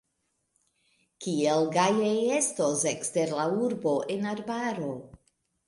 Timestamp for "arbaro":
4.35-4.93